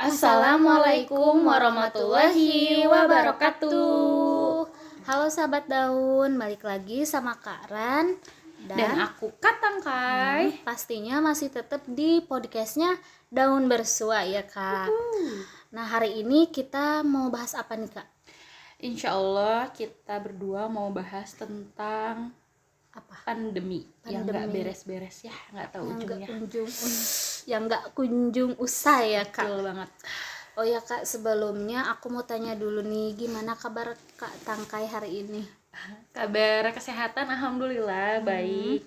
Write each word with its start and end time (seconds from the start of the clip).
Assalamualaikum 0.00 1.44
warahmatullahi 1.44 2.88
wabarakatuh. 2.88 4.64
Halo 5.04 5.26
sahabat 5.28 5.68
daun, 5.68 6.40
balik 6.40 6.64
lagi 6.64 7.04
sama 7.04 7.36
Kak 7.36 7.68
Ran 7.68 8.16
Dan, 8.64 8.80
dan, 8.80 8.96
aku 8.96 9.28
Katangkai. 9.36 10.56
hmm, 10.56 10.64
pastinya 10.64 11.20
masih 11.20 11.52
tetap 11.52 11.84
di 11.84 12.24
podcastnya 12.24 12.96
Daun 13.28 13.68
Bersua 13.68 14.24
ya 14.24 14.40
Kak. 14.40 14.88
Nah 15.68 15.84
hari 15.84 16.24
ini 16.24 16.48
kita 16.48 17.04
mau 17.04 17.28
bahas 17.28 17.52
apa 17.52 17.76
nih 17.76 17.92
Kak? 17.92 18.08
Insya 18.80 19.12
Allah 19.12 19.68
kita 19.68 20.16
berdua 20.16 20.64
mau 20.72 20.88
bahas 20.88 21.36
tentang 21.36 22.32
Apa? 22.90 23.20
pandemi, 23.28 23.84
yang 24.08 24.24
nggak 24.24 24.48
Pandemi. 24.48 24.64
beres-beres 24.64 25.28
ya, 25.28 25.36
nggak 25.52 25.68
tahu 25.70 25.92
Yang 25.92 26.00
ujungnya. 26.02 26.26
kunjung, 26.26 26.72
yang 27.50 27.66
nggak 27.66 27.90
kunjung 27.92 28.54
usai 28.56 29.18
ya 29.18 29.26
Kak. 29.26 29.42
Betul 29.42 29.66
banget. 29.66 29.90
Oh 30.54 30.62
ya 30.62 30.78
Kak, 30.78 31.02
sebelumnya 31.02 31.90
aku 31.90 32.06
mau 32.08 32.22
tanya 32.22 32.54
dulu 32.54 32.78
nih, 32.80 33.18
gimana 33.18 33.58
kabar 33.58 33.90
Kak 34.14 34.30
Tangkai 34.46 34.86
hari 34.86 35.26
ini? 35.26 35.42
Kabar 36.10 36.70
kesehatan, 36.70 37.26
alhamdulillah 37.28 38.22
baik. 38.22 38.86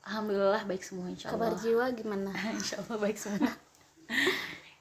Alhamdulillah 0.00 0.62
baik 0.64 0.82
semua 0.82 1.06
insya 1.06 1.30
Kabar 1.30 1.54
Allah. 1.54 1.62
jiwa 1.62 1.84
gimana? 1.92 2.30
insya 2.58 2.80
Allah 2.80 2.96
baik 2.98 3.14
semua. 3.14 3.52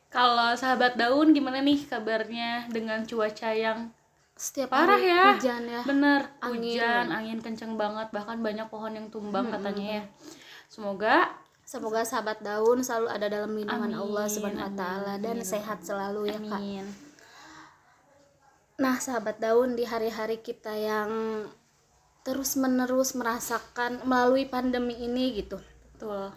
Kalau 0.10 0.58
sahabat 0.58 0.98
daun 0.98 1.30
gimana 1.32 1.62
nih 1.62 1.86
kabarnya 1.86 2.66
dengan 2.74 3.06
cuaca 3.06 3.54
yang 3.54 3.94
Setiap 4.34 4.72
Parah 4.72 4.96
hari 4.96 5.12
ya. 5.12 5.36
hujan 5.36 5.64
ya. 5.68 5.82
Bener, 5.84 6.22
Angin. 6.40 6.80
hujan, 6.80 7.06
angin 7.12 7.40
kenceng 7.44 7.76
banget, 7.76 8.08
bahkan 8.10 8.40
banyak 8.40 8.72
pohon 8.72 8.96
yang 8.96 9.12
tumbang 9.12 9.52
Hmm, 9.52 9.60
katanya 9.60 10.00
ya. 10.00 10.04
Semoga 10.72 11.28
Semoga 11.70 12.02
sahabat 12.02 12.42
daun 12.42 12.82
selalu 12.82 13.14
ada 13.14 13.30
dalam 13.30 13.54
lindungan 13.54 13.94
Amin, 13.94 14.02
Allah 14.02 14.26
Subhanahu 14.26 14.66
wa 14.66 14.74
taala 14.74 15.14
dan 15.22 15.38
amin. 15.38 15.46
sehat 15.46 15.86
selalu 15.86 16.34
ya 16.34 16.42
Kak. 16.42 16.58
amin. 16.58 16.86
Nah, 18.82 18.98
sahabat 18.98 19.38
daun 19.38 19.78
di 19.78 19.86
hari-hari 19.86 20.42
kita 20.42 20.74
yang 20.74 21.46
terus-menerus 22.26 23.14
merasakan 23.14 24.02
melalui 24.02 24.50
pandemi 24.50 24.98
ini 24.98 25.46
gitu. 25.46 25.62
Betul. 25.94 26.34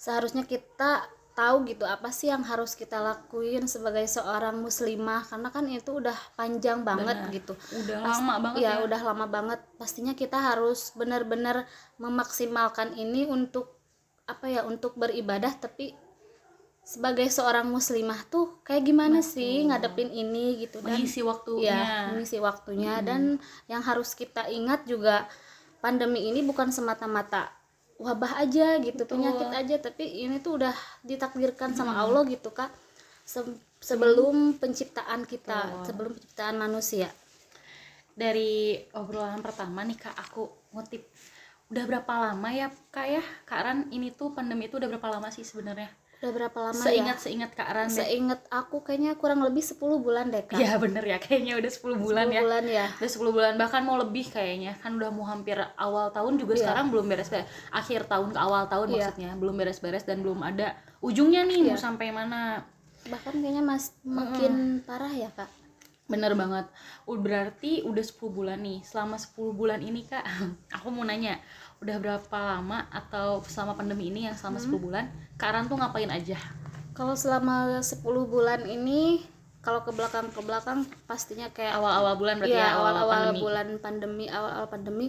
Seharusnya 0.00 0.48
kita 0.48 1.12
tahu 1.36 1.68
gitu 1.68 1.84
apa 1.84 2.08
sih 2.08 2.32
yang 2.32 2.40
harus 2.48 2.72
kita 2.72 3.04
lakuin 3.04 3.68
sebagai 3.68 4.08
seorang 4.08 4.64
muslimah 4.64 5.28
karena 5.28 5.52
kan 5.52 5.68
itu 5.68 6.00
udah 6.00 6.16
panjang 6.40 6.88
banget 6.88 7.28
Benar. 7.28 7.36
gitu. 7.36 7.52
Udah 7.84 8.00
Pas- 8.00 8.16
lama 8.16 8.34
banget 8.48 8.64
ya, 8.64 8.72
ya. 8.80 8.84
udah 8.88 9.00
lama 9.04 9.26
banget. 9.28 9.60
Pastinya 9.76 10.16
kita 10.16 10.40
harus 10.40 10.96
benar-benar 10.96 11.68
memaksimalkan 12.00 12.96
ini 12.96 13.28
untuk 13.28 13.79
apa 14.32 14.46
ya? 14.46 14.60
Untuk 14.62 14.94
beribadah 14.94 15.50
tapi 15.56 15.92
sebagai 16.80 17.28
seorang 17.30 17.70
muslimah 17.70 18.26
tuh 18.26 18.58
kayak 18.66 18.82
gimana 18.82 19.20
sih 19.22 19.62
ngadepin 19.68 20.10
ini 20.10 20.64
gitu 20.64 20.82
dan 20.82 20.98
Mengisi 20.98 21.20
waktunya. 21.22 21.70
ya 21.70 22.10
mengisi 22.10 22.38
waktunya 22.42 22.94
dan 23.04 23.38
yang 23.70 23.78
harus 23.84 24.16
kita 24.16 24.48
ingat 24.50 24.88
juga 24.88 25.28
pandemi 25.78 26.26
ini 26.26 26.42
bukan 26.42 26.72
semata-mata 26.74 27.52
wabah 28.00 28.42
aja 28.42 28.80
gitu 28.80 29.06
Betul. 29.06 29.22
penyakit 29.22 29.48
aja 29.54 29.76
tapi 29.78 30.24
ini 30.24 30.40
tuh 30.40 30.58
udah 30.58 30.74
ditakdirkan 31.04 31.76
sama 31.76 31.94
Allah 31.94 32.24
gitu 32.26 32.50
kak 32.50 32.72
Se- 33.22 33.44
sebelum 33.78 34.58
penciptaan 34.58 35.28
kita 35.28 35.60
Betul. 35.70 35.84
sebelum 35.86 36.10
penciptaan 36.16 36.56
manusia 36.58 37.06
Dari 38.10 38.76
obrolan 38.92 39.40
pertama 39.40 39.80
nih 39.80 39.96
Kak, 39.96 40.12
aku 40.12 40.44
ngutip 40.76 41.06
udah 41.70 41.84
berapa 41.86 42.12
lama 42.12 42.48
ya 42.50 42.68
Kak 42.90 43.06
ya? 43.08 43.22
Kak 43.44 43.60
Ran, 43.62 43.78
ini 43.88 44.10
tuh 44.10 44.30
pandemi 44.30 44.66
itu 44.66 44.76
udah 44.76 44.90
berapa 44.90 45.08
lama 45.08 45.30
sih 45.30 45.42
sebenarnya? 45.42 45.86
udah 46.20 46.36
berapa 46.36 46.58
lama 46.60 46.76
Seingat 46.76 47.16
ya 47.16 47.22
seingat 47.24 47.50
Kak 47.56 47.70
Ran 47.72 47.88
deh. 47.88 47.96
seingat 47.96 48.44
aku 48.52 48.84
kayaknya 48.84 49.16
kurang 49.16 49.40
lebih 49.40 49.64
10 49.64 49.80
bulan 49.96 50.28
deh 50.28 50.44
kak 50.44 50.60
Iya 50.60 50.76
bener 50.76 51.00
ya, 51.00 51.16
kayaknya 51.16 51.56
udah 51.56 51.70
10 51.72 51.96
bulan 51.96 52.26
10 52.28 52.36
ya. 52.36 52.40
bulan 52.44 52.64
ya 52.68 52.86
Udah 52.92 53.08
10 53.08 53.32
bulan 53.32 53.52
bahkan 53.56 53.80
mau 53.80 53.96
lebih 53.96 54.28
kayaknya 54.28 54.76
kan 54.76 55.00
udah 55.00 55.08
mau 55.08 55.24
hampir 55.24 55.56
awal 55.80 56.12
tahun 56.12 56.36
juga 56.36 56.52
Iya. 56.52 56.60
sekarang 56.60 56.86
belum 56.92 57.08
beres-beres 57.08 57.48
akhir 57.72 58.04
tahun 58.04 58.28
ke 58.30 58.38
awal 58.38 58.68
tahun 58.68 58.86
Iya. 58.86 58.96
maksudnya 59.00 59.30
belum 59.32 59.54
beres-beres 59.56 60.04
dan 60.04 60.20
belum 60.20 60.44
ada 60.44 60.66
ujungnya 61.00 61.40
nih 61.40 61.60
mau 61.64 61.72
Iya. 61.72 61.80
sampai 61.80 62.12
mana 62.12 62.68
bahkan 63.08 63.32
kayaknya 63.32 63.62
mas 63.64 63.96
makin 64.04 64.52
parah 64.84 65.08
ya 65.08 65.32
kak 65.32 65.48
bener 66.10 66.34
banget 66.34 66.66
berarti 67.06 67.86
udah 67.86 68.02
10 68.02 68.18
bulan 68.34 68.58
nih 68.60 68.82
selama 68.82 69.16
10 69.16 69.54
bulan 69.54 69.80
ini 69.80 70.02
kak 70.04 70.26
aku 70.76 70.90
mau 70.90 71.06
nanya 71.06 71.38
udah 71.80 71.96
berapa 71.96 72.38
lama 72.38 72.90
atau 72.92 73.40
selama 73.46 73.78
pandemi 73.78 74.10
ini 74.12 74.28
yang 74.28 74.36
selama 74.36 74.58
10 74.58 74.74
bulan 74.76 75.04
kak 75.38 75.50
Ran 75.54 75.70
tuh 75.70 75.78
ngapain 75.78 76.10
aja 76.10 76.36
Kalau 76.90 77.16
selama 77.16 77.80
10 77.80 78.02
bulan 78.04 78.60
ini 78.68 79.24
kalau 79.60 79.84
ke 79.84 79.92
belakang 79.92 80.28
ke 80.32 80.40
belakang 80.40 80.88
pastinya 81.04 81.48
kayak 81.52 81.76
awal-awal 81.76 82.16
bulan 82.16 82.40
berarti 82.40 82.56
Iya, 82.56 82.64
ya 82.64 82.76
awal-awal 82.80 83.16
pandemi. 83.28 83.40
bulan 83.40 83.68
pandemi, 83.80 84.24
awal-awal 84.28 84.68
pandemi 84.68 85.06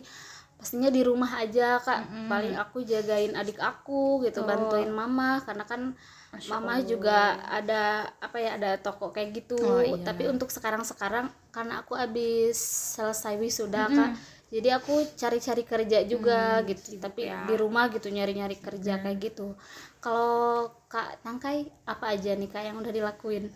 pastinya 0.59 0.93
di 0.93 1.01
rumah 1.01 1.41
aja 1.41 1.81
Kak. 1.81 2.29
Paling 2.29 2.53
aku 2.59 2.85
jagain 2.85 3.33
adik 3.33 3.57
aku 3.57 4.21
gitu, 4.27 4.43
Oh. 4.43 4.47
bantuin 4.47 4.91
mama 4.93 5.41
karena 5.41 5.65
kan 5.65 5.95
Masya 6.31 6.49
mama 6.55 6.73
Allah. 6.79 6.87
juga 6.87 7.19
ada 7.43 7.83
apa 8.23 8.37
ya, 8.39 8.55
ada 8.55 8.71
toko 8.79 9.11
kayak 9.11 9.29
gitu. 9.43 9.59
Oh, 9.59 9.83
iya. 9.83 9.99
Tapi 10.01 10.31
untuk 10.31 10.47
sekarang-sekarang 10.47 11.27
karena 11.51 11.83
aku 11.83 11.93
habis 11.99 12.55
selesai 12.95 13.35
wisuda 13.35 13.91
Kak. 13.91 14.11
Jadi 14.51 14.67
aku 14.67 15.07
cari-cari 15.15 15.63
kerja 15.63 16.03
juga 16.03 16.59
gitu, 16.67 16.99
tapi 16.99 17.23
ya. 17.27 17.47
di 17.47 17.55
rumah 17.55 17.87
gitu 17.87 18.11
nyari-nyari 18.11 18.59
kerja 18.59 18.99
kayak 18.99 19.31
gitu. 19.31 19.55
Kalau 19.99 20.71
Kak 20.87 21.23
Tangkai 21.23 21.71
apa 21.87 22.11
aja 22.11 22.35
nih 22.35 22.47
Kak 22.51 22.63
yang 22.63 22.79
udah 22.79 22.91
dilakuin? 22.91 23.51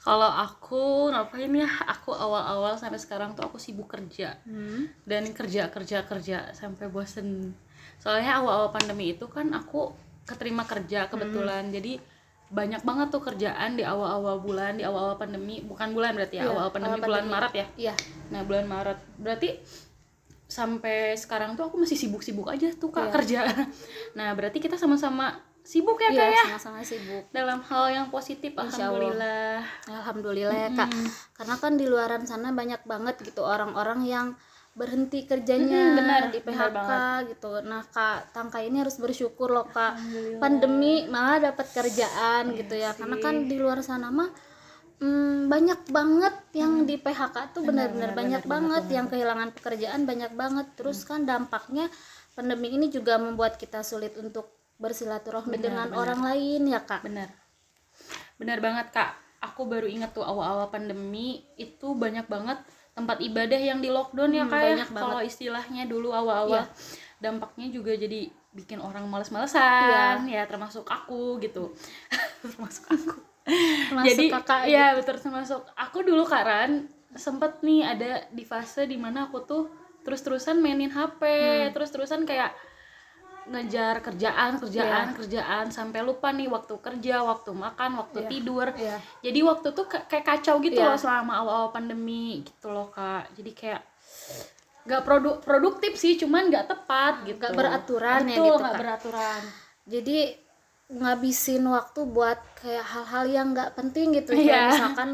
kalau 0.00 0.30
aku 0.30 1.10
ngapain 1.12 1.50
ya 1.52 1.68
aku 1.90 2.14
awal-awal 2.14 2.78
sampai 2.78 2.96
sekarang 2.96 3.34
tuh 3.36 3.44
aku 3.44 3.58
sibuk 3.60 3.90
kerja 3.90 4.38
Hmm. 4.46 4.88
dan 5.04 5.34
kerja 5.34 5.68
kerja 5.68 6.06
kerja 6.06 6.54
sampai 6.54 6.86
bosen 6.88 7.52
soalnya 7.98 8.40
awal-awal 8.40 8.70
pandemi 8.72 9.12
itu 9.12 9.26
kan 9.28 9.50
aku 9.52 9.92
keterima 10.26 10.62
kerja 10.62 11.06
kebetulan 11.06 11.70
jadi 11.70 12.02
banyak 12.46 12.82
banget 12.82 13.08
tuh 13.08 13.18
kerjaan 13.20 13.74
di 13.74 13.82
awal-awal 13.82 14.38
bulan 14.38 14.74
di 14.74 14.82
awal-awal 14.82 15.16
pandemi 15.16 15.58
bukan 15.60 15.90
bulan 15.90 16.14
berarti 16.14 16.38
ya 16.38 16.44
Iya, 16.44 16.52
awal 16.52 16.68
pandemi 16.68 16.92
awal 16.92 17.02
bulan 17.04 17.18
pandemi. 17.20 17.34
Maret 17.34 17.52
ya 17.54 17.66
Iya. 17.76 17.94
nah 18.28 18.40
bulan 18.42 18.66
Maret 18.66 18.98
berarti 19.16 19.48
sampai 20.46 20.98
sekarang 21.16 21.58
tuh 21.58 21.66
aku 21.66 21.76
masih 21.76 21.98
sibuk-sibuk 21.98 22.46
aja 22.46 22.70
tuh 22.72 22.90
kak 22.90 23.04
Iya. 23.04 23.12
kerja 23.12 23.40
nah 24.18 24.30
berarti 24.30 24.58
kita 24.58 24.74
sama-sama 24.76 25.34
sibuk 25.60 25.98
ya 25.98 26.06
kak 26.08 26.22
Iya, 26.22 26.30
ya 26.32 26.44
sama-sama 26.48 26.78
sibuk. 26.82 27.22
dalam 27.30 27.58
hal 27.60 27.84
yang 27.90 28.06
positif 28.08 28.54
Insya 28.54 28.62
Allah. 28.86 28.94
alhamdulillah 28.94 29.58
Alhamdulillah 29.88 30.54
ya 30.56 30.68
kak. 30.72 30.90
Karena 31.34 31.54
kan 31.56 31.72
di 31.74 31.84
luaran 31.84 32.22
sana 32.22 32.50
banyak 32.52 32.78
banget 32.84 33.18
gitu 33.20 33.42
orang-orang 33.42 34.06
yang 34.06 34.26
berhenti 34.76 35.24
kerjanya 35.30 35.82
Mm-mm, 35.82 35.96
benar, 35.98 36.22
di 36.34 36.38
benar 36.46 36.68
PHK 36.68 36.76
banget. 36.76 37.02
gitu. 37.32 37.50
Nah 37.70 37.82
kak 37.94 38.18
Tangka 38.34 38.58
ini 38.60 38.76
harus 38.84 38.96
bersyukur 39.00 39.48
loh 39.56 39.66
kak. 39.76 39.92
Pandemi 40.42 41.08
malah 41.08 41.38
dapat 41.52 41.66
kerjaan 41.72 42.44
Iya 42.52 42.58
gitu 42.60 42.74
ya. 42.76 42.90
sih. 42.92 43.00
Karena 43.00 43.16
kan 43.24 43.34
di 43.50 43.56
luar 43.56 43.80
sana 43.80 44.08
mah 44.12 44.28
mm, 45.00 45.48
banyak 45.52 45.80
banget 45.90 46.34
yang 46.60 46.84
di 46.88 46.96
PHK 47.00 47.36
tuh 47.56 47.62
Benar, 47.64 47.88
benar-benar 47.90 48.10
benar, 48.12 48.18
banyak 48.20 48.42
benar, 48.44 48.52
banget 48.54 48.84
benar, 48.84 48.96
yang 48.96 49.06
kehilangan 49.12 49.48
pekerjaan 49.56 50.00
banyak 50.10 50.32
banget. 50.42 50.66
Terus 50.78 50.98
kan 51.08 51.20
dampaknya 51.24 51.86
pandemi 52.36 52.68
ini 52.76 52.86
juga 52.92 53.16
membuat 53.16 53.56
kita 53.56 53.80
sulit 53.80 54.12
untuk 54.20 54.52
bersilaturahmi 54.76 55.56
Benar, 55.56 55.64
dengan 55.72 55.88
benar. 55.88 56.00
orang 56.00 56.20
lain 56.20 56.62
ya 56.68 56.80
kak. 56.84 57.00
benar 57.00 57.28
benar 58.36 58.58
banget 58.60 58.86
kak 58.92 59.10
aku 59.40 59.64
baru 59.64 59.88
ingat 59.88 60.12
tuh 60.12 60.24
awal-awal 60.24 60.68
pandemi 60.68 61.40
itu 61.56 61.96
banyak 61.96 62.26
banget 62.28 62.58
tempat 62.96 63.20
ibadah 63.20 63.60
yang 63.60 63.78
di 63.78 63.92
lockdown 63.92 64.32
ya 64.32 64.42
Hmm, 64.42 64.50
kak 64.50 64.60
ya 64.72 64.86
kalau 64.88 65.20
istilahnya 65.20 65.84
dulu 65.84 66.08
awal-awal 66.10 66.64
Iya. 66.64 66.72
dampaknya 67.18 67.68
juga 67.68 67.92
jadi 67.92 68.26
bikin 68.50 68.80
orang 68.80 69.04
males-malesan 69.04 70.24
Iya. 70.24 70.40
ya 70.40 70.42
termasuk 70.44 70.82
aku 70.82 71.36
gitu 71.38 71.76
termasuk 72.42 72.88
aku 72.88 73.20
Termasuk 73.46 74.08
jadi 74.10 74.24
kakak 74.32 74.62
ya 74.66 74.86
betul 74.96 75.16
termasuk 75.20 75.60
aku 75.76 75.98
dulu 76.02 76.24
kak 76.24 76.42
Ran 76.42 76.72
sempet 77.12 77.60
nih 77.60 77.84
ada 77.86 78.24
di 78.28 78.42
fase 78.42 78.84
di 78.84 78.96
mana 78.96 79.28
aku 79.28 79.44
tuh 79.44 79.62
terus-terusan 80.02 80.58
mainin 80.58 80.88
HP 80.88 81.20
Hmm. 81.20 81.70
terus-terusan 81.70 82.24
kayak 82.24 82.56
ngejar 83.46 84.00
kerjaan 84.00 84.58
kerjaan 84.58 85.14
kerjaan 85.14 85.66
sampai 85.68 86.00
lupa 86.00 86.28
nih 86.28 86.46
waktu 86.46 86.74
kerja 86.76 87.22
waktu 87.22 87.50
makan 87.50 87.90
waktu 87.96 88.18
Iya. 88.20 88.28
tidur 88.28 88.66
Iya. 88.70 88.96
jadi 89.22 89.40
waktu 89.42 89.68
tuh 89.70 89.86
ka- 89.86 90.04
kayak 90.04 90.26
kacau 90.26 90.58
gitu 90.58 90.76
Iya. 90.76 90.88
loh 90.88 90.98
selama 90.98 91.32
awal-awal 91.36 91.70
pandemi 91.70 92.42
gitu 92.42 92.68
loh 92.68 92.88
kak 92.88 93.30
jadi 93.32 93.50
kayak 93.52 93.82
nggak 94.82 95.02
produ 95.02 95.30
produktif 95.40 95.94
sih 95.94 96.14
cuman 96.16 96.46
nggak 96.46 96.66
tepat 96.66 97.22
gitu 97.24 97.38
Nggak 97.38 97.54
beraturan 97.54 98.20
ya 98.22 98.28
Betul, 98.28 98.44
gitu, 98.44 98.54
nggak 98.56 98.70
Kak. 98.70 98.80
beraturan 98.80 99.40
jadi 99.84 100.18
ngabisin 100.88 101.64
waktu 101.66 102.00
buat 102.06 102.38
kayak 102.56 102.82
hal-hal 102.84 103.24
yang 103.26 103.46
nggak 103.50 103.74
penting 103.74 104.06
gitu 104.12 104.30
Iya. 104.32 104.42
kayak 104.44 104.62
misalkan 104.72 105.10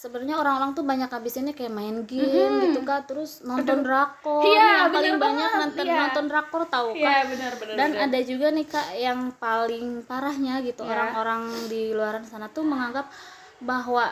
sebenarnya 0.00 0.40
orang-orang 0.40 0.72
tuh 0.72 0.80
banyak 0.82 1.06
habisinnya 1.06 1.52
kayak 1.52 1.68
main 1.70 2.08
game 2.08 2.24
gitu 2.64 2.80
kan 2.80 3.04
terus 3.04 3.44
nonton 3.44 3.84
drakor 3.84 4.40
Iya, 4.42 4.56
yang 4.80 4.90
paling 4.90 5.12
bener 5.12 5.20
banyak 5.20 5.44
banget, 5.44 5.60
nonton 5.60 5.84
iya. 5.84 5.98
nonton 6.00 6.24
drakor 6.26 6.62
tahu 6.66 6.88
kan 6.90 7.04
Iya, 7.04 7.18
benar 7.28 7.52
benar. 7.54 7.74
dan 7.76 7.88
benar. 7.90 8.04
ada 8.08 8.18
juga 8.22 8.46
nih 8.48 8.66
kak 8.66 8.88
yang 8.96 9.20
paling 9.36 9.86
parahnya 10.02 10.54
gitu 10.62 10.80
Ya. 10.82 10.90
orang-orang 10.90 11.40
di 11.68 11.92
luar 11.92 12.24
sana 12.24 12.48
tuh 12.48 12.64
menganggap 12.64 13.12
bahwa 13.60 14.08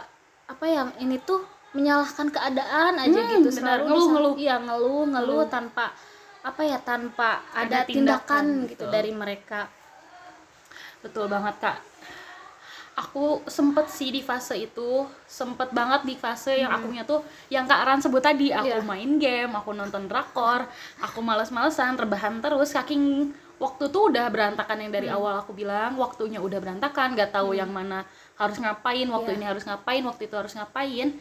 apa 0.46 0.64
ya 0.66 0.92
ini 0.98 1.16
tuh 1.18 1.40
menyalahkan 1.70 2.28
keadaan 2.28 2.94
aja 2.98 3.16
Hmm, 3.18 3.32
gitu 3.34 3.48
selalu 3.50 3.82
Ngeluh, 3.82 3.96
misal- 3.96 4.12
ngeluh. 4.12 4.34
iya 4.36 4.56
ngeluh 4.58 5.04
ngeluh 5.06 5.44
tanpa 5.46 5.88
apa 6.40 6.62
ya 6.62 6.78
tanpa 6.78 7.40
ada, 7.50 7.80
Ada 7.80 7.88
tindakan, 7.88 8.44
tindakan, 8.44 8.44
gitu 8.68 8.84
betul. 8.84 8.92
dari 8.92 9.12
mereka 9.14 9.60
Betul 10.98 11.30
banget 11.30 11.54
kak. 11.62 11.78
Aku 12.98 13.46
sempet 13.46 13.86
sih 13.94 14.10
di 14.10 14.18
fase 14.18 14.58
itu, 14.58 15.06
sempet 15.22 15.70
banget 15.70 16.02
di 16.02 16.18
fase 16.18 16.58
yang 16.58 16.74
akunya 16.74 17.06
tuh, 17.06 17.22
yang 17.46 17.62
kak 17.62 17.86
Ran 17.86 18.02
sebut 18.02 18.18
tadi, 18.18 18.50
aku 18.50 18.66
Iya. 18.66 18.82
main 18.82 19.22
game, 19.22 19.54
aku 19.54 19.70
nonton 19.70 20.10
drakor, 20.10 20.66
aku 20.98 21.22
males-malesan, 21.22 21.94
rebahan 21.94 22.42
terus, 22.42 22.74
saking 22.74 23.30
waktu 23.62 23.86
tuh 23.94 24.10
udah 24.10 24.26
berantakan 24.34 24.82
yang 24.82 24.90
dari 24.90 25.06
awal 25.06 25.38
aku 25.38 25.54
bilang, 25.54 25.94
waktunya 25.94 26.42
udah 26.42 26.58
berantakan, 26.58 27.14
gak 27.14 27.30
tahu 27.38 27.54
yang 27.54 27.70
mana 27.70 28.02
harus 28.34 28.58
ngapain, 28.58 29.06
waktu 29.06 29.30
Iya. 29.30 29.38
ini 29.38 29.44
harus 29.46 29.62
ngapain, 29.62 30.02
waktu 30.02 30.22
itu 30.26 30.34
harus 30.34 30.52
ngapain, 30.58 31.14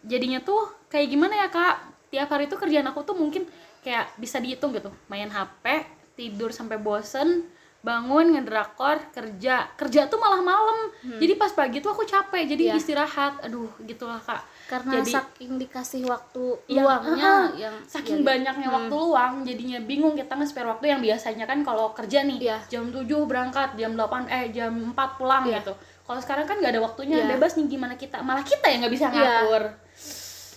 jadinya 0.00 0.40
tuh 0.40 0.64
kayak 0.88 1.12
gimana 1.12 1.44
ya 1.44 1.48
kak, 1.52 1.76
tiap 2.08 2.32
hari 2.32 2.48
tuh 2.48 2.56
kerjaan 2.56 2.88
aku 2.88 3.04
tuh 3.04 3.12
mungkin 3.12 3.44
kayak 3.84 4.16
bisa 4.16 4.40
dihitung 4.40 4.72
gitu, 4.72 4.88
main 5.12 5.28
HP, 5.28 5.84
tidur 6.16 6.56
sampai 6.56 6.80
bosen, 6.80 7.44
bangun 7.88 8.36
ngedrakor 8.36 9.00
kerja 9.08 9.64
kerja 9.72 10.00
tuh 10.06 10.16
malah 10.16 10.44
malam 10.44 10.78
jadi 11.16 11.32
pas 11.34 11.48
pagi 11.50 11.78
tuh 11.78 11.88
aku 11.88 12.04
capek 12.04 12.44
Hmm. 12.44 12.50
jadi 12.50 12.64
Iya. 12.68 12.74
istirahat 12.76 13.40
aduh 13.40 13.72
gitulah 13.80 14.20
kak 14.20 14.44
karena 14.68 15.00
Jadi- 15.00 15.12
saking 15.14 15.52
dikasih 15.56 16.04
waktu 16.04 16.44
Iya, 16.68 16.84
luangnya 16.84 17.16
heeh. 17.16 17.44
yang 17.58 17.74
saking 17.82 18.20
ya, 18.20 18.26
banyaknya 18.28 18.68
waktu 18.68 18.92
luang 18.92 19.34
jadinya 19.42 19.78
bingung 19.80 20.12
kita 20.12 20.36
nge-spare 20.36 20.68
waktu 20.68 20.86
yang 20.86 21.00
biasanya 21.00 21.44
kan 21.44 21.58
kalau 21.62 21.96
kerja 21.96 22.20
nih 22.22 22.38
Iya. 22.42 22.58
jam 22.68 22.84
7 22.88 23.24
berangkat 23.24 23.72
jam 23.74 23.96
8 23.96 24.28
eh 24.28 24.52
jam 24.52 24.68
4 24.92 25.16
pulang 25.16 25.42
Iya. 25.42 25.58
gitu 25.58 25.72
kalau 26.04 26.20
sekarang 26.20 26.44
kan 26.44 26.56
nggak 26.56 26.72
ada 26.74 26.82
waktunya 26.82 27.16
Iya. 27.18 27.28
bebas 27.32 27.56
nih 27.56 27.66
gimana 27.66 27.94
kita 27.94 28.20
malah 28.20 28.42
kita 28.42 28.66
yang 28.66 28.84
nggak 28.84 28.92
bisa 28.92 29.06
Iya. 29.06 29.16
ngatur 29.16 29.62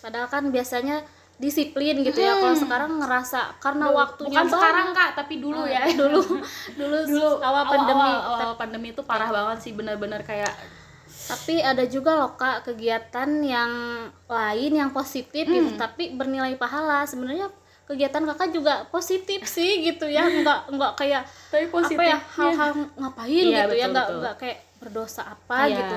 padahal 0.02 0.28
kan 0.28 0.44
biasanya 0.50 1.00
disiplin 1.42 1.96
gitu 2.00 2.16
ya. 2.16 2.38
Kalau 2.38 2.54
sekarang 2.54 2.92
ngerasa 2.96 3.58
karena 3.58 3.90
Duh, 3.90 3.98
waktunya 3.98 4.30
bukan 4.32 4.46
sekarang 4.48 4.88
kak 4.94 5.10
tapi 5.18 5.34
dulu 5.38 5.66
ya. 5.66 5.84
dulu. 6.02 6.22
Dulu 6.72 6.98
dulu 7.04 7.30
awal 7.42 7.64
pandemi. 7.66 7.98
awal, 8.06 8.38
awal 8.40 8.54
pandemi 8.56 8.88
itu 8.90 9.02
parah 9.02 9.28
banget 9.28 9.58
sih 9.60 9.74
benar-benar 9.74 10.22
kayak 10.22 10.54
tapi 11.22 11.60
ada 11.60 11.86
juga 11.86 12.14
loh 12.14 12.34
kak 12.34 12.64
kegiatan 12.64 13.30
yang 13.42 13.72
lain 14.26 14.72
yang 14.74 14.90
positif 14.92 15.44
gitu 15.44 15.70
Hmm. 15.70 15.80
tapi 15.80 16.14
bernilai 16.14 16.54
pahala. 16.56 17.04
Sebenarnya 17.04 17.50
kegiatan 17.84 18.24
kakak 18.26 18.50
juga 18.52 18.74
positif 18.88 19.44
sih 19.44 19.84
gitu 19.84 20.06
ya. 20.06 20.24
Nggak 20.40 20.72
nggak 20.72 20.92
kayak 20.96 21.24
tapi 21.50 21.66
apa 21.68 22.04
ya 22.06 22.18
hal-hal 22.32 22.70
ngapain 22.96 23.44
Iya, 23.44 23.44
gitu 23.44 23.76
ya. 23.76 23.86
betul, 23.86 23.92
nggak 23.92 24.06
betul. 24.08 24.20
nggak 24.22 24.36
kayak 24.38 24.58
berdosa 24.82 25.22
apa 25.30 25.70
Iya, 25.70 25.78
gitu. 25.78 25.96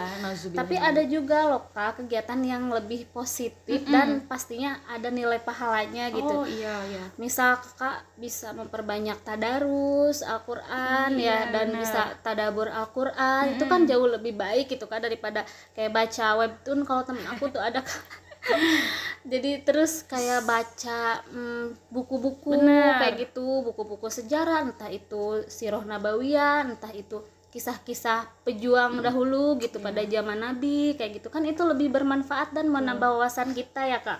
tapi 0.53 0.77
ada 0.77 1.01
juga 1.09 1.49
loh 1.49 1.65
kak 1.73 2.05
kegiatan 2.05 2.37
yang 2.45 2.69
lebih 2.69 3.09
positif 3.09 3.81
dan 3.89 4.29
pastinya 4.29 4.77
ada 4.85 5.09
nilai 5.09 5.41
pahalanya 5.41 6.13
gitu. 6.13 6.45
Oh 6.45 6.45
iya 6.45 6.85
iya. 6.93 7.05
Misal 7.17 7.57
kakak 7.57 8.05
bisa 8.21 8.53
memperbanyak 8.53 9.17
tadarus 9.25 10.21
Al-Quran 10.21 11.17
ya 11.17 11.49
Iya, 11.49 11.53
dan 11.57 11.67
benar. 11.73 11.81
bisa 11.81 12.03
tadabur 12.21 12.69
Al-Quran. 12.69 13.57
Itu 13.57 13.65
kan 13.65 13.89
jauh 13.89 14.05
lebih 14.05 14.37
baik 14.37 14.69
gitu 14.69 14.85
kan 14.85 15.01
daripada 15.01 15.49
kayak 15.73 15.89
baca 15.89 16.27
webtoon 16.45 16.85
kalau 16.85 17.03
temen 17.09 17.25
aku 17.25 17.49
tuh 17.49 17.65
ada 17.65 17.81
jadi 19.33 19.65
terus 19.65 20.05
kayak 20.05 20.45
baca 20.45 21.25
mm, 21.33 21.89
buku-buku 21.89 22.61
Benar. 22.61 23.01
kayak 23.01 23.15
gitu 23.29 23.65
buku-buku 23.65 24.13
sejarah 24.13 24.69
entah 24.69 24.93
itu 24.93 25.49
sirah 25.49 25.81
nabawiyah 25.81 26.69
entah 26.69 26.93
itu 26.93 27.25
kisah-kisah 27.55 28.43
pejuang 28.43 28.99
dahulu 28.99 29.55
gitu 29.63 29.79
pada 29.79 30.03
zaman 30.03 30.43
Nabi 30.43 30.99
kayak 30.99 31.23
gitu. 31.23 31.31
Kan 31.31 31.47
itu 31.47 31.63
lebih 31.63 31.87
bermanfaat 31.89 32.51
dan 32.51 32.67
menambah 32.67 33.15
wawasan 33.15 33.55
kita 33.55 33.87
ya 33.87 34.03
kak. 34.03 34.19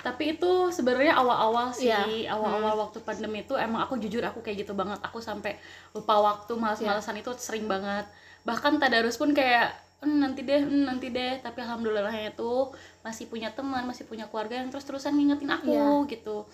Tapi 0.00 0.32
itu 0.32 0.72
sebenarnya 0.72 1.12
awal-awal 1.12 1.74
sih 1.76 1.92
Iya. 1.92 2.32
awal-awal 2.32 2.88
waktu 2.88 3.04
pandemi 3.04 3.44
itu 3.44 3.52
emang 3.52 3.84
aku 3.84 4.00
jujur 4.00 4.24
aku 4.24 4.40
kayak 4.40 4.64
gitu 4.64 4.72
banget. 4.72 4.96
Aku 5.04 5.20
sampai 5.20 5.60
lupa 5.92 6.16
waktu 6.16 6.56
malas-malasan 6.56 7.20
itu 7.20 7.28
sering 7.36 7.68
banget. 7.68 8.08
Bahkan 8.48 8.80
tadarus 8.80 9.20
pun 9.20 9.36
kayak 9.36 9.74
"Hmm, 10.00 10.22
nanti 10.22 10.40
deh 10.40 10.62
hmm, 10.64 10.88
nanti 10.88 11.12
deh. 11.12 11.42
Tapi 11.44 11.58
alhamdulillahnya 11.60 12.32
itu 12.32 12.72
masih 13.04 13.28
punya 13.28 13.52
teman 13.52 13.84
masih 13.84 14.08
punya 14.08 14.24
keluarga 14.24 14.56
yang 14.56 14.72
terus-terusan 14.72 15.12
ngingetin 15.12 15.52
aku 15.52 15.68
Iya. 16.08 16.16
gitu. 16.16 16.48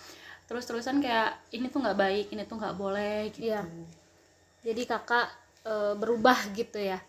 Terus-terusan 0.51 0.99
kayak 0.99 1.39
ini 1.55 1.71
tuh 1.71 1.85
nggak 1.87 1.99
baik 2.01 2.27
ini 2.35 2.43
tuh 2.49 2.57
nggak 2.59 2.75
boleh 2.75 3.31
gitu. 3.31 3.47
Iya. 3.47 3.63
Jadi 4.65 4.83
kakak 4.89 5.44
e, 5.65 5.73
berubah 5.95 6.39
gitu 6.53 6.79
ya. 6.79 7.01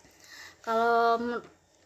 Kalau 0.59 1.19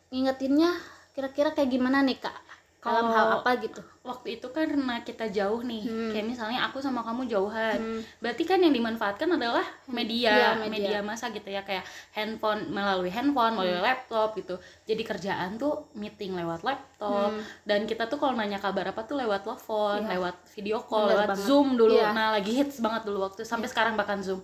ngingetinnya 0.07 0.71
kira-kira 1.11 1.51
kayak 1.51 1.69
gimana 1.69 1.99
nih 1.99 2.17
kak? 2.17 2.37
Dalam 2.79 3.11
Kalau- 3.11 3.11
hal 3.11 3.27
apa 3.43 3.51
gitu? 3.59 3.81
waktu 3.99 4.39
itu 4.39 4.47
kan 4.49 4.65
karena 4.65 5.03
kita 5.03 5.29
jauh 5.29 5.61
nih 5.61 5.85
Hmm. 5.85 6.09
kayak 6.09 6.25
misalnya 6.25 6.65
aku 6.65 6.79
sama 6.79 7.03
kamu 7.03 7.29
jauhan 7.29 7.77
Hmm. 7.77 8.01
berarti 8.17 8.41
kan 8.41 8.57
yang 8.57 8.73
dimanfaatkan 8.73 9.29
adalah 9.29 9.61
media, 9.85 10.57
media. 10.57 10.65
media 10.65 10.99
masa 11.03 11.29
gitu 11.29 11.45
ya 11.45 11.61
kayak 11.61 11.85
handphone 12.09 12.73
melalui 12.73 13.11
handphone 13.11 13.53
melalui 13.53 13.77
laptop 13.77 14.33
gitu 14.33 14.57
jadi 14.83 15.03
kerjaan 15.03 15.61
tuh 15.61 15.93
meeting 15.93 16.33
lewat 16.33 16.63
laptop 16.63 17.29
Hmm. 17.29 17.43
dan 17.63 17.85
kita 17.85 18.07
tuh 18.07 18.17
kalau 18.17 18.33
nanya 18.33 18.57
kabar 18.57 18.87
apa 18.87 19.03
tuh 19.03 19.13
lewat 19.15 19.45
telepon 19.45 19.99
Iya. 20.01 20.09
lewat 20.09 20.35
video 20.49 20.77
call 20.81 21.05
Bener 21.05 21.13
lewat 21.13 21.27
banget. 21.29 21.45
zoom 21.45 21.67
dulu 21.75 21.93
Iya. 21.93 22.09
nah 22.09 22.27
lagi 22.31 22.51
hits 22.55 22.79
banget 22.79 23.03
dulu 23.03 23.19
waktu 23.21 23.43
sampai 23.43 23.67
sekarang 23.67 23.93
bahkan 23.93 24.17
zoom 24.19 24.41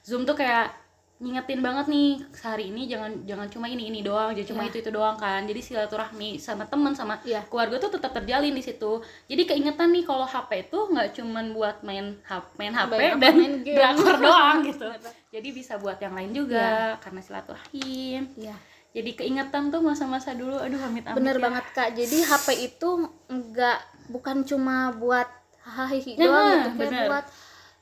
zoom 0.00 0.22
tuh 0.22 0.36
kayak 0.36 0.70
ngingetin 1.18 1.58
banget 1.58 1.86
nih 1.86 2.10
sehari 2.30 2.70
ini 2.70 2.86
jangan 2.86 3.10
jangan 3.24 3.48
cuma 3.48 3.66
ini 3.66 3.86
ini 3.86 4.00
doang 4.00 4.30
jangan 4.30 4.48
cuma 4.48 4.62
Iya. 4.62 4.68
itu 4.68 4.76
itu 4.78 4.90
doang 4.90 5.16
kan 5.16 5.42
jadi 5.42 5.58
silaturahmi 5.58 6.38
sama 6.38 6.62
teman 6.64 6.92
sama 6.92 7.18
Iya. 7.20 7.42
keluarga 7.44 7.76
tuh 7.76 7.90
tetap 7.90 8.12
terjalin 8.12 8.50
di 8.50 8.60
situ 8.60 9.02
jadi 9.26 9.42
keingetan 9.44 9.90
nih 9.90 10.02
kalau 10.02 10.22
HP 10.22 10.50
itu 10.64 10.78
nggak 10.78 11.08
cuman 11.12 11.46
buat 11.50 11.82
main 11.82 12.22
HP 12.22 12.44
main 12.56 12.70
HP 12.72 12.90
Main 12.92 13.10
apa, 13.10 13.18
dan 13.20 13.34
main 13.34 13.54
game. 13.60 13.74
drakor 13.74 14.16
doang 14.24 14.56
gitu 14.62 14.86
jadi 15.28 15.48
bisa 15.50 15.74
buat 15.76 15.98
yang 15.98 16.14
lain 16.14 16.30
juga 16.32 16.66
karena 16.98 17.18
silaturahim 17.18 18.22
Iya. 18.32 18.54
jadi 18.88 19.10
keingetan 19.12 19.68
tuh 19.68 19.80
masa-masa 19.80 20.32
dulu 20.32 20.54
aduh 20.56 20.78
amit 20.80 21.02
amit 21.02 21.18
Bener 21.18 21.34
ya. 21.34 21.42
banget 21.42 21.64
kak. 21.72 21.88
Jadi 21.92 22.18
HP 22.20 22.46
itu 22.64 22.90
enggak 23.28 23.78
bukan 24.08 24.40
cuma 24.42 24.90
buat 24.92 25.26
hahaha 25.60 25.92
Nah, 25.92 26.16
doang 26.16 26.48
gitu, 26.64 26.70
kayak 26.70 26.78
bener. 26.80 27.06
buat 27.06 27.26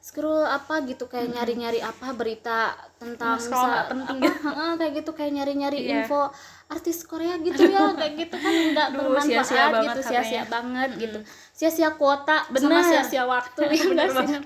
scroll 0.07 0.47
apa 0.47 0.87
gitu 0.87 1.11
kayak 1.11 1.35
nyari-nyari 1.35 1.83
apa 1.83 2.15
berita 2.15 2.71
tentang 2.95 3.35
Nge-scroll 3.35 3.59
misal 3.59 3.75
nggak 3.75 3.87
penting 3.91 4.19
apa, 4.23 4.31
heeh, 4.47 4.71
kayak 4.79 4.93
gitu 4.95 5.11
kayak 5.13 5.33
nyari-nyari 5.35 5.79
Iya. 5.81 5.93
info 5.99 6.21
artis 6.67 6.99
Korea 7.03 7.35
gitu 7.39 7.63
ya 7.67 7.91
kayak 7.99 8.15
gitu 8.17 8.37
kan 8.37 8.55
nggak 8.71 8.89
bermanfaat 8.95 9.27
sia-sia 9.27 9.65
banget 9.67 9.83
gitu 9.89 10.01
sia-sia 10.07 10.43
banget 10.47 10.91
gitu 10.97 11.19
sia-sia 11.51 11.91
kuota 11.93 12.47
sama 12.47 12.55
Bener. 12.55 12.83
sia-sia 12.85 13.25
waktu 13.27 13.61
ya 13.67 13.83
Bener 13.91 14.09
sih? 14.09 14.39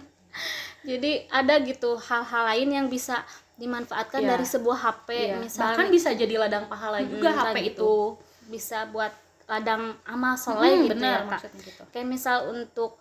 jadi 0.83 1.11
ada 1.29 1.55
gitu 1.61 1.90
hal-hal 1.99 2.43
lain 2.49 2.69
yang 2.73 2.87
bisa 2.88 3.21
dimanfaatkan 3.55 4.25
Iya. 4.25 4.31
dari 4.33 4.47
sebuah 4.49 4.79
HP 4.81 5.09
Iya. 5.12 5.37
misalnya 5.38 5.76
bahkan 5.76 5.88
bisa 5.93 6.09
jadi 6.14 6.35
ladang 6.38 6.64
pahala 6.67 7.05
juga 7.05 7.29
Mm, 7.29 7.37
HP 7.37 7.45
kayak 7.47 7.61
itu 7.61 7.69
gitu. 7.69 7.93
bisa 8.49 8.88
buat 8.88 9.12
ladang 9.45 9.83
amal 10.07 10.35
soleh 10.35 10.73
Hmm, 10.73 10.83
gitu 10.83 10.93
benar 10.97 11.12
ya 11.12 11.21
Kak. 11.21 11.31
maksudnya 11.37 11.61
gitu 11.61 11.83
kayak 11.93 12.09
misal 12.09 12.37
untuk 12.49 12.97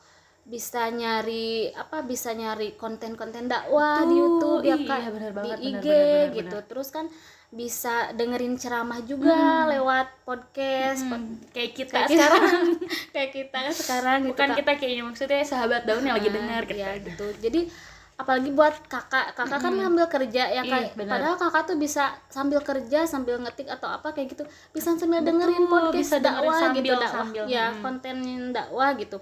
bisa 0.49 0.89
nyari 0.89 1.69
apa 1.77 2.01
bisa 2.01 2.33
nyari 2.33 2.73
konten-konten 2.73 3.45
dakwah 3.45 4.01
di 4.01 4.17
Betul, 4.17 4.17
YouTube 4.17 4.61
ya 4.65 4.75
iya, 4.81 4.89
Kak 4.89 4.99
bener 5.13 5.31
di 5.31 5.37
banget, 5.37 5.57
IG 5.61 5.61
bener, 5.61 5.77
bener, 5.77 6.01
bener, 6.01 6.27
gitu. 6.33 6.57
bener. 6.57 6.65
terus 6.65 6.89
kan 6.89 7.05
bisa 7.49 8.13
dengerin 8.13 8.57
ceramah 8.61 9.01
juga 9.05 9.65
lewat 9.69 10.21
podcast 10.21 11.01
pod- 11.05 11.17
Hmm, 11.21 11.37
kayak 11.49 11.71
kita 11.73 12.05
kayak 12.05 12.09
sekarang. 12.13 12.43
Kayak 13.13 13.31
kita 13.33 13.59
sekarang 13.73 14.17
gitu 14.21 14.29
bukan 14.33 14.47
Kak. 14.53 14.57
kita 14.61 14.71
kayaknya 14.77 15.03
maksudnya 15.09 15.41
sahabat 15.41 15.81
daun 15.85 16.05
yang 16.05 16.13
lagi 16.17 16.29
Nah, 16.29 16.37
dengar 16.37 16.61
gitu. 16.69 16.77
ya 16.77 16.89
gitu. 17.01 17.25
Jadi 17.41 17.61
apalagi 18.21 18.49
buat 18.53 18.75
kakak. 18.85 19.33
Kakak 19.33 19.59
kan 19.65 19.73
ngambil 19.73 20.05
kerja 20.13 20.43
ya 20.45 20.61
kayak 20.61 20.93
bener. 20.93 21.09
padahal 21.09 21.35
kakak 21.41 21.63
tuh 21.73 21.77
bisa 21.81 22.13
sambil 22.29 22.61
kerja 22.61 23.09
sambil 23.09 23.41
ngetik 23.41 23.65
atau 23.65 23.89
apa 23.89 24.13
kayak 24.13 24.29
gitu. 24.37 24.45
Bisa 24.69 24.93
sambil 24.93 25.25
Betul, 25.25 25.41
dengerin 25.41 25.65
podcast 25.65 25.97
bisa 25.97 26.17
dengerin 26.21 26.37
dakwah 26.37 26.57
sambil, 26.61 26.81
gitu 26.85 26.93
dakwah. 26.93 27.09
sambil, 27.09 27.43
ya 27.49 27.65
mm. 27.73 27.81
konten 27.81 28.15
dakwah 28.53 28.89
gitu 28.93 29.17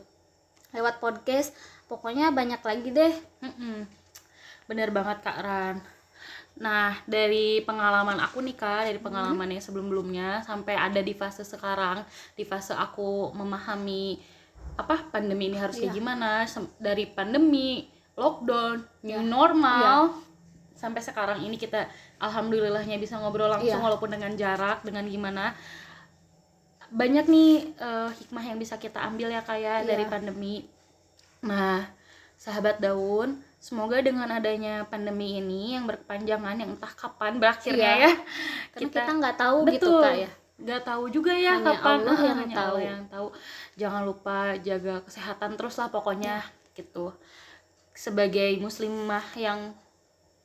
lewat 0.71 0.99
podcast 0.99 1.55
pokoknya 1.87 2.31
banyak 2.31 2.59
lagi 2.59 2.89
deh 2.91 3.13
Mm-mm. 3.41 3.87
Bener 4.67 4.91
banget 4.91 5.23
Kak 5.23 5.39
Ran. 5.39 5.77
Nah, 6.57 6.97
dari 7.05 7.61
pengalaman 7.63 8.17
aku 8.19 8.43
nih 8.43 8.57
Kak, 8.57 8.83
dari 8.83 8.99
pengalaman 8.99 9.47
yang 9.47 9.63
sebelum-belumnya 9.63 10.41
sampai 10.43 10.75
ada 10.75 10.99
di 10.99 11.13
fase 11.13 11.45
sekarang, 11.45 12.03
di 12.33 12.43
fase 12.43 12.73
aku 12.73 13.31
memahami 13.31 14.19
apa 14.75 15.07
pandemi 15.07 15.47
ini 15.47 15.57
harus 15.57 15.77
kayak 15.77 15.93
Iya. 15.93 15.97
gimana, 16.01 16.31
dari 16.77 17.05
pandemi, 17.07 17.87
lockdown, 18.17 18.83
new 19.05 19.21
normal, 19.23 20.17
sampai 20.73 20.99
sekarang 20.99 21.39
ini 21.41 21.55
kita 21.55 21.87
alhamdulillahnya 22.19 22.97
bisa 22.97 23.15
ngobrol 23.17 23.47
langsung 23.47 23.77
Iya. 23.77 23.85
walaupun 23.87 24.09
dengan 24.11 24.33
jarak, 24.35 24.81
dengan 24.83 25.05
gimana 25.07 25.53
banyak 26.89 27.25
nih 27.25 27.51
eh, 27.73 28.09
hikmah 28.13 28.43
yang 28.45 28.57
bisa 28.57 28.75
kita 28.75 28.99
ambil 29.01 29.27
ya 29.27 29.41
kayak 29.41 29.83
Iya. 29.83 29.87
dari 29.87 30.05
pandemi. 30.05 30.55
Nah, 31.41 31.85
sahabat 32.33 32.77
daun, 32.77 33.35
semoga 33.57 33.97
dengan 33.99 34.29
adanya 34.29 34.83
pandemi 34.83 35.37
ini 35.37 35.73
yang 35.73 35.83
berkepanjangan 35.83 36.55
yang 36.55 36.71
entah 36.71 36.93
kapan 36.93 37.37
berakhirnya 37.37 37.91
Iya. 37.91 38.03
ya. 38.03 38.13
karena 38.73 38.89
kita 38.93 39.11
nggak 39.11 39.35
tahu 39.37 39.57
gitu 39.67 39.89
Betul. 39.89 40.03
kak 40.03 40.17
ya 40.17 40.31
nggak 40.57 40.83
tahu 40.83 41.03
juga 41.07 41.33
ya 41.33 41.53
Hanya 41.53 41.69
kapan 41.69 41.97
Allah 41.99 42.09
Ah, 42.11 42.25
yang 42.25 42.37
hanya 42.39 42.55
tahu. 42.55 42.73
Allah 42.73 42.81
yang 42.83 43.03
tahu 43.07 43.27
jangan 43.75 44.01
lupa 44.03 44.37
jaga 44.57 44.95
kesehatan 45.05 45.51
terus 45.53 45.77
lah 45.77 45.87
pokoknya 45.87 46.35
gitu 46.73 47.13
sebagai 47.93 48.57
muslimah 48.57 49.21
yang 49.33 49.69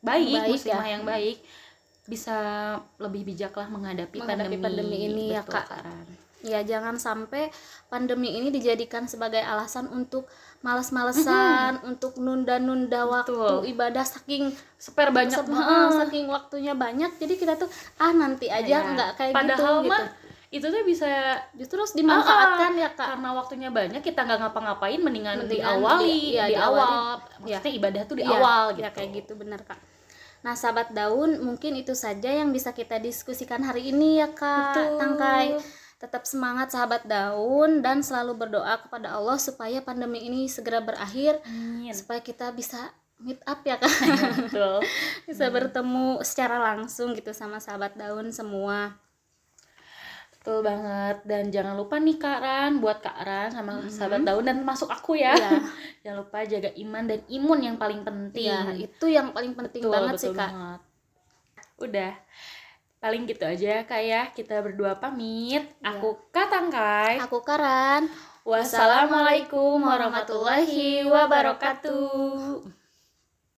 baik, 0.00 0.36
Baik 0.36 0.52
muslimah 0.52 0.84
ya. 0.84 0.92
yang 0.92 1.04
baik 1.04 1.40
bisa 2.04 2.36
lebih 2.98 3.24
bijak 3.24 3.52
lah 3.52 3.68
menghadapi, 3.68 4.20
Menghadapi 4.20 4.56
pandemi 4.58 4.96
ini 5.06 5.24
ya, 5.32 5.40
Kak. 5.40 5.80
Ran. 5.80 6.04
Ya 6.42 6.60
jangan 6.60 6.94
sampai 6.96 7.48
pandemi 7.86 8.34
ini 8.34 8.48
dijadikan 8.48 9.06
sebagai 9.06 9.38
alasan 9.38 9.86
untuk 9.86 10.26
males-malesan 10.60 11.82
untuk 11.84 12.16
nunda-nunda 12.16 13.04
waktu 13.04 13.32
Betul. 13.32 13.62
ibadah 13.68 14.02
saking 14.02 14.50
spare 14.76 15.10
banyak. 15.10 15.32
Sep- 15.32 15.46
banget 15.46 15.90
saking 16.02 16.26
waktunya 16.26 16.74
banyak 16.74 17.10
jadi 17.16 17.34
kita 17.36 17.54
tuh 17.56 17.70
ah 17.96 18.10
nanti 18.10 18.46
aja 18.48 18.66
Ya. 18.76 18.86
nggak 18.88 19.10
kayak 19.14 19.32
padahal 19.32 19.80
gitu. 19.80 19.88
mah 19.88 20.02
gitu 20.02 20.20
itu 20.52 20.66
tuh 20.68 20.84
bisa 20.84 21.08
justru 21.54 21.80
harus 21.80 21.96
dimanfaatkan 21.96 22.76
ya 22.76 22.92
kak. 22.92 23.08
Karena 23.08 23.32
waktunya 23.32 23.70
banyak 23.70 24.02
kita 24.02 24.20
nggak 24.20 24.36
ngapa-ngapain 24.38 25.00
mendingan, 25.00 25.40
Mendingan 25.40 25.48
diawali 25.80 26.04
di- 26.04 26.28
iya, 26.30 26.44
di 26.44 26.52
diawali. 26.52 26.76
awal 26.76 27.00
maksudnya 27.40 27.72
ibadah 27.72 28.02
tuh 28.04 28.16
di 28.16 28.22
Iya, 28.22 28.36
awal 28.36 28.62
gitu. 28.70 28.82
ya 28.82 28.90
kayak 28.90 29.10
gitu 29.16 29.32
bener 29.34 29.60
kak. 29.62 29.80
Nah 30.42 30.52
sahabat 30.52 30.92
daun 30.92 31.40
mungkin 31.40 31.72
itu 31.72 31.94
saja 31.94 32.28
yang 32.28 32.50
bisa 32.50 32.70
kita 32.70 32.98
diskusikan 32.98 33.62
hari 33.62 33.88
ini 33.88 34.20
ya 34.20 34.28
kak. 34.28 34.76
Betul. 34.76 34.98
tangkai 35.00 35.48
tetap 36.02 36.26
semangat 36.26 36.74
sahabat 36.74 37.06
daun 37.06 37.78
dan 37.78 38.02
selalu 38.02 38.34
berdoa 38.34 38.74
kepada 38.82 39.14
Allah 39.14 39.38
supaya 39.38 39.78
pandemi 39.78 40.26
ini 40.26 40.50
segera 40.50 40.82
berakhir 40.82 41.38
Amin. 41.46 41.94
supaya 41.94 42.18
kita 42.18 42.50
bisa 42.50 42.90
meet 43.22 43.38
up 43.46 43.62
ya 43.62 43.78
kak 43.78 43.86
betul 44.50 44.82
bisa 45.30 45.46
bertemu 45.46 46.18
secara 46.26 46.58
langsung 46.58 47.14
gitu 47.14 47.30
sama 47.30 47.62
sahabat 47.62 47.94
daun 47.94 48.34
semua 48.34 48.98
Betul 50.42 50.66
banget 50.66 51.22
dan 51.22 51.54
jangan 51.54 51.78
lupa 51.78 52.02
nih 52.02 52.18
Kak 52.18 52.42
Ran 52.42 52.82
buat 52.82 52.98
Kak 52.98 53.14
Ran 53.14 53.54
sama 53.54 53.86
sahabat 53.86 54.26
daun 54.26 54.42
dan 54.42 54.58
masuk 54.66 54.90
aku 54.90 55.14
ya. 55.14 55.38
Iya. 55.38 55.62
jangan 56.02 56.26
lupa 56.26 56.42
jaga 56.42 56.66
iman 56.82 57.06
dan 57.06 57.22
imun 57.30 57.62
yang 57.62 57.76
paling 57.78 58.02
penting. 58.02 58.50
ya 58.50 58.74
itu 58.74 59.06
yang 59.06 59.30
paling 59.30 59.54
penting 59.54 59.86
Betul, 59.86 59.94
banget 59.94 60.14
sih 60.18 60.34
betul 60.34 60.42
kak 60.42 60.50
banget. 60.50 60.80
Udah. 61.78 62.12
Paling 63.02 63.26
gitu 63.26 63.42
aja 63.42 63.82
Kak 63.82 63.98
ya. 63.98 64.30
Kita 64.30 64.62
berdua 64.62 64.94
pamit. 64.94 65.66
Aku 65.82 66.22
Kak 66.30 66.46
Tangkai. 66.54 67.18
aku 67.18 67.42
Karan 67.42 68.06
Wassalamualaikum 68.46 69.82
warahmatullahi 69.82 71.06
wabarakatuh. 71.10 72.81